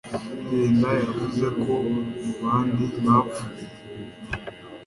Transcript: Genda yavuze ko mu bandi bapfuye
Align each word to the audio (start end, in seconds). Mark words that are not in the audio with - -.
Genda 0.47 0.89
yavuze 1.01 1.45
ko 1.61 1.71
mu 1.93 2.03
bandi 2.39 2.85
bapfuye 3.05 3.63